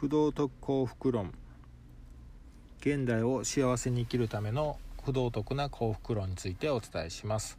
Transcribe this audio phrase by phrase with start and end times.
[0.00, 1.32] 不道徳幸福論。
[2.78, 7.58] 現代を幸せに生きるための不道徳な幸福論についてお伝えします。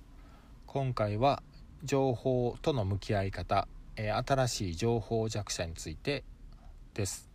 [0.66, 1.44] 今回は
[1.84, 3.68] 情報との向き合い方、
[3.98, 6.24] え新しい情報弱者について
[6.94, 7.30] です。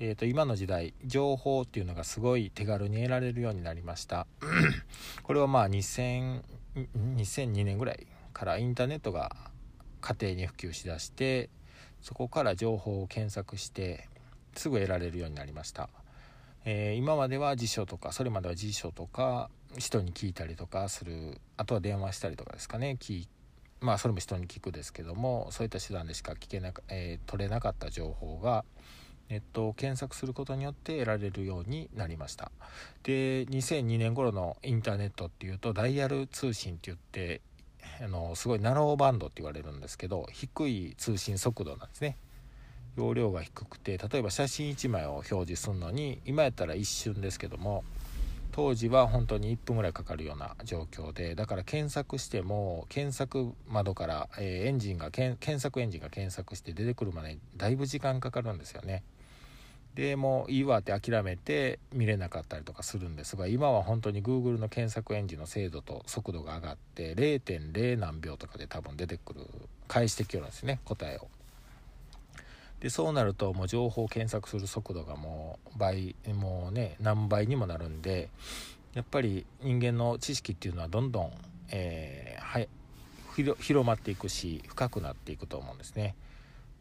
[0.00, 4.26] えーと、今の時代情報っていうのがすごい手軽に得られるようになりました。
[5.22, 6.42] これはまあ2000
[6.96, 9.30] 2002年ぐらいからインターネットが
[10.00, 11.50] 家庭に普及しだして
[12.02, 14.08] そこから情報を検索して
[14.54, 15.88] すぐ得られるようになりました、
[16.64, 19.48] えー、今までは辞書とかそれまでは辞書とか
[19.78, 22.98] 人に聞いたりとかするあとは電話したりとかですかね。
[23.00, 23.26] 聞
[23.80, 28.64] まあそれも人に聞くですけどもそういった手段でしか聞けなえー、取れなかった情報が
[29.28, 32.52] ネットを検索することによって得られるようになりました。
[33.02, 37.40] で2002年頃のインターネットっていうとダイヤル通信って言って
[38.02, 42.16] あのすごいナローバンドって言われるんですけど低い通信速度なんですね。
[42.96, 47.84] 容量が低くて例えば写真1枚を表示するのに今やったら一瞬ですけども
[48.50, 59.02] 当時は本当に1分ぐらいかかるような状況でだから検索しても検索窓から、えー、エンジンが検索エンジンが検索して出てくるまでにだいぶ時間かかるんですよね。
[59.94, 69.40] でもういいわって諦めて見れなかったりとかするんですが今は本当に Google の検索エンジンの精度と速度が上がって0.0何秒とかで多分出てくる
[69.88, 71.28] 返してきよるんですね答えを。
[72.80, 78.28] でそうなるともう情報を検索する速度がもう倍もうね何倍にもなるんで
[78.94, 81.32] やっぱり人間の知識っていうのはどんどん、
[81.70, 82.68] えー、はい
[83.34, 86.14] 広まっていくし深くなっていくと思うんですね。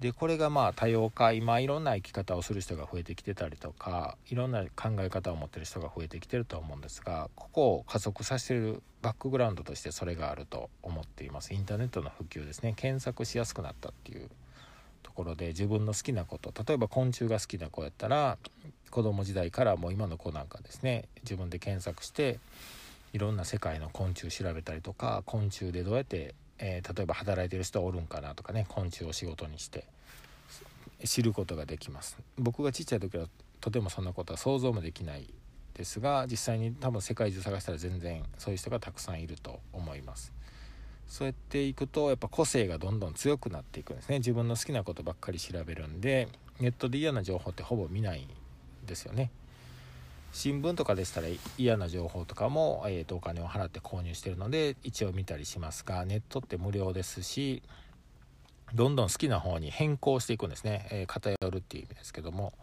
[0.02, 11.54] でこれがまあ多様化今いろんな生き方をする人が増えてきてたりとかいろんな考え方を持ってる人が増えてきてると思うんですがここを加速させてるバックグラウンドとしてそれがあると思っています。
[11.54, 12.74] インターネットの普及ですね。
[12.76, 14.28] 検索しやすくなったっていう
[15.04, 18.40] ところで自分の好きなこと例えば昆虫が好きな子やったら
[18.90, 22.40] 子供時代からもう今の子なんかですね自分で検索して
[23.14, 29.84] いろんな世界の昆虫調べたりとか昆虫でどうやってえー、例えば働いてる人おるんかなとかね昆虫を仕事にして
[31.06, 32.18] 知ることができます。
[32.38, 33.28] 僕がちっちゃい時は
[33.60, 35.34] とてもそんなことは想像もできない
[35.74, 40.34] ですが実際に多分世界中探したら全然そういう人がたくさんいると思います。
[41.08, 44.20] そうやっていくとやっぱ個性がどんどん強くなっていくんですね。
[44.20, 46.30] 自分の好きなことばっかり調べるんで
[46.60, 48.28] ネットで嫌な情報ってほぼ見ないん
[48.86, 49.30] ですよね。
[50.34, 57.62] 新聞とかでしたら嫌な情報とかも、えー、とお金を払って購入してるので一応見たりしますがネットって無料ですし
[58.74, 62.54] どんどん好きな方に変更していくんですね、えー、偏るっていう意味ですけども。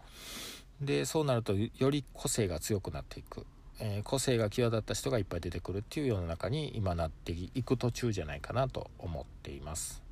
[0.81, 3.45] でそうなるとより個性が強くなっていく、
[3.81, 10.03] えー、個性が際立った人がいっぱい出てくるっていう世の中に今なっていく途中じゃないかなと思っています。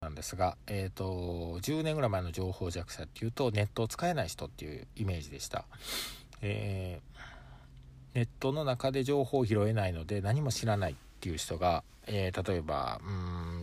[0.00, 5.64] なんですが、えーと、10年ぐらい前の情報弱者っていうとネットを使えない人っていうイメージでした、
[6.42, 13.53] えー、ネットの中で情報を拾えないので何も知らないっていう人が、えー、例えばうん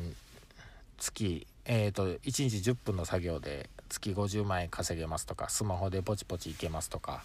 [1.01, 7.23] 月、えーと、1日10分の作業で月50万円稼げますとかスマホでポチポチいけますとか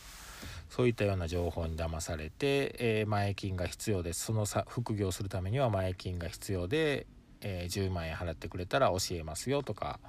[0.69, 7.07] そういったような情報に騙されて、えー、前金が必要ですそのさ副業するためには前金が必要で
[7.41, 10.01] えー、10万円払ってくれたら教えますよとか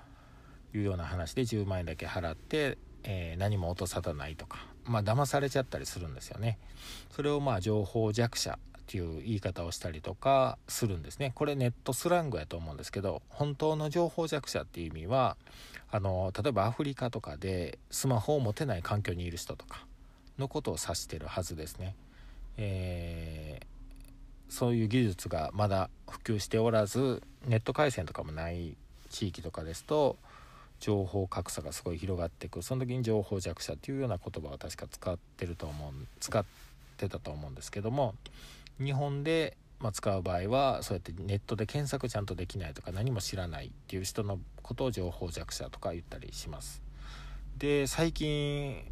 [0.73, 6.57] いうような話で10万円だけ払って、えー、何も落とさないとかまあ騙されちゃったりするんですよね。
[7.11, 11.33] それをまあ情報弱者っていう言い方をしたりとかするんですね。
[11.35, 15.35] これネットスラングやと思うんですけど本当の情報弱者っていう意味は
[15.91, 19.85] あの例えばアフリカとかでスマホを持てない環境にいる人とか
[20.39, 21.95] のことを指してるはずですね。
[22.57, 23.77] えー
[24.49, 28.75] そういう技術がまだ普及しておらずネット回線とかもない
[29.09, 30.17] 地域とかですと
[30.79, 36.45] 情報格差がすごい広がっていくその時に情報弱者っていうような言葉を確か使ってると思う使っ
[36.97, 38.15] てたと思うんですけども
[38.79, 46.81] 日本で、ま使う場合はそうやってネットで検索ちゃんとできないとか何も知らないっていう人のことを情報弱者とか言ったりします。
[47.57, 48.83] で最近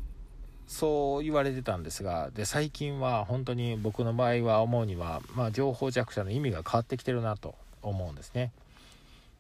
[0.68, 8.52] そう言われてたんですがで最近は本当に僕の場合は思うには、まあ、情報弱者の意味が変わってきてるなと思うんですね。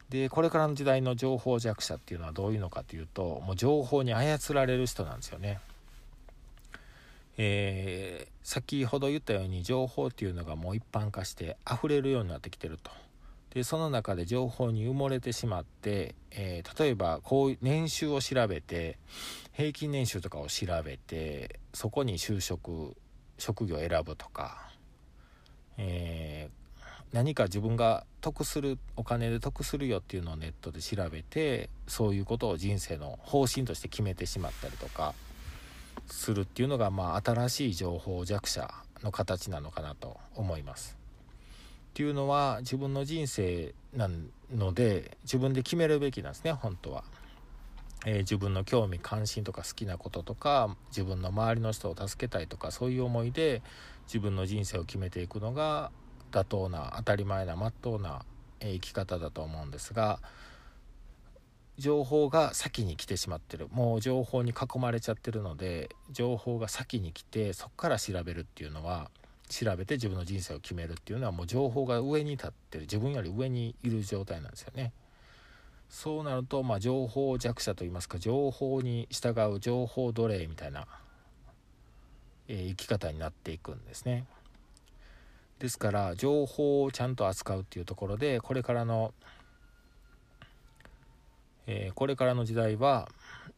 [0.09, 5.59] でこれからの時代の情報弱者っていうのはどういうのかというともう情報に操られる人なんですよね。
[7.37, 12.91] えー、先ほど言ったように情報っていうのがもう一般化して溢れるようになってきてると。
[13.53, 18.97] でその中で情報に埋もれてしまって、えー、例えばこう年収を調べて
[19.53, 22.97] 平均年収とかを調べてそこに就職
[23.37, 24.69] 職業を選ぶとか、
[25.77, 26.49] え
[27.15, 35.13] 何か自分が得するお金で得するよっていうのをネットで調べてそういうことを人生の方針として決めてしまったりとか
[36.07, 40.97] するっていうのがまあ新しい情報弱者の形なのかなと思います。
[41.91, 44.09] っていうのは自分の人生な
[44.53, 47.03] ので自分で決めるべきなんですね本当は。
[48.05, 53.63] えー、自分の興味関心とか好きなこととか自分の周りの人を助けたいとかそういう思いで
[54.05, 55.91] 自分の人生を決めていくのが
[56.31, 58.23] 妥当な当たり前なまっとうな
[58.59, 60.19] 生き方だと思うんですが
[61.77, 69.09] 情報が先に来てしまってるもう情報に囲まれちゃってるので情報が先に来てそこから調べるっていうのは
[69.49, 74.91] 調べて自分の人生を決めるっていうのはもう情報が上に立ってる自分より上にいる状態なんですよね。
[75.89, 80.87] そうなると、まあ、情報弱者といいますか情報に従う情報奴隷みたいな、
[82.47, 84.25] えー、生き方になっていくんですね。
[85.59, 89.13] ですから情報をちゃんと扱うっていうところでこれからの
[91.67, 93.09] えー、これからの時代は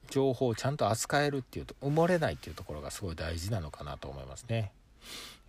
[0.09, 4.71] 情報をちゃんと扱えるっていうと埋もれないっていうところがすごい大事なのかなと思いますね。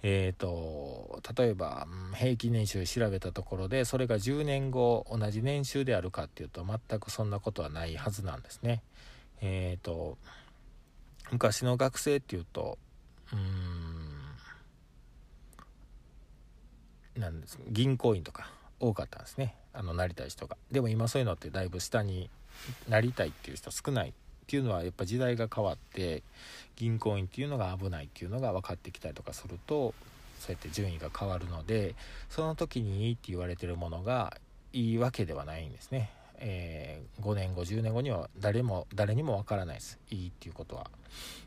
[0.02, 8.82] えーと、例えば平均年収調べたところでそれが10年後同じ年収であるかっていうと全くそんなことはないはずなんですね。
[9.40, 10.16] えーと
[11.30, 12.78] 昔の学生っていうと
[13.32, 13.36] う
[17.18, 18.50] んなんです銀行員とか
[18.80, 20.56] 多かったんですねあのなりたい人が。
[20.70, 22.30] でも今そういうのってだいぶ下に
[22.88, 24.12] なりたいっていう人少ないっ
[24.46, 26.22] ていうのはやっぱ時代が変わって
[26.76, 29.94] 銀行員っていうのが危ないっていうのが分かってきたりとかすると
[30.38, 31.94] そうやって順位が変わるので
[32.30, 34.36] その時にいいって言われてるものが
[34.72, 36.10] いいわけではないんですね。
[36.40, 40.88] えー、5年後10年後には誰も誰にもわからないですいいっていうことは。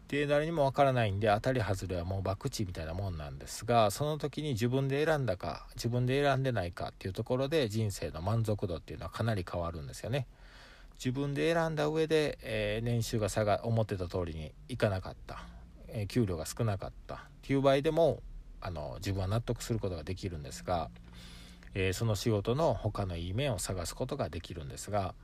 [0.09, 10.27] で誰にもわからないんで当たり外れはもう博打みたいなもんなんですがその時に自分で選んだか自分で選んでないかっていうところで人生の満足度っていうのはかなり変わるんですよね。
[11.03, 15.44] 自分で選んだ上で、えー、年収が差が思ってた通りにいかなかった、
[15.88, 17.15] えー、給料が少なかった。
[17.15, 18.21] っていう場合でも
[18.62, 20.92] あの自分は納得することができるんですが、
[21.74, 25.15] えー、その仕事の他のいい面を探すことができるんですが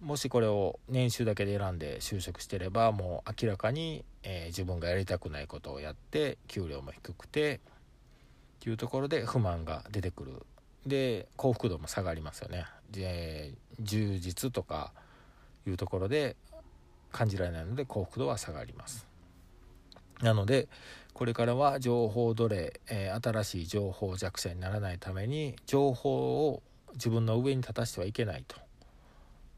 [0.00, 7.58] もしこれを年収だけで選んで就職してればもう明らかに、え自分がやりたくないことをやって給料も低くてっ
[8.60, 10.46] ていうところで不満が出てくる
[10.86, 12.66] で幸福度も下がりますよね。
[12.90, 14.92] で充実とか
[15.66, 16.36] いうところで
[17.12, 19.06] 感じられないので幸福度は下がります。
[20.20, 20.68] なので
[21.12, 26.62] これからは情報奴隷、えー、新しい情報弱者にならないために情報を
[26.94, 28.56] 自分の上に立たしてはいけないと、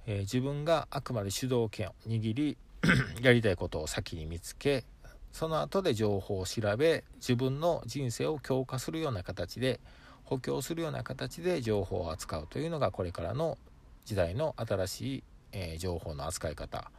[0.07, 2.59] えー、自分があくまで主導権を握り
[3.23, 4.85] やりたいことを先に見つけ
[5.33, 9.81] その後で情報を調べ自分の人生を強化するような形で
[10.27, 13.57] 補強するような形で情報を扱うというのがこれからの
[14.05, 16.91] 時代の新しい、えー、情報の扱い方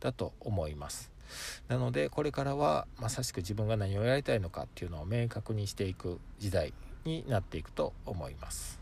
[0.00, 1.10] だと思います。
[1.68, 6.72] なのでこれからはまさしく自分が何をやりたいのかっていうのを明確にしていく時代
[7.04, 8.77] になっていくと思います。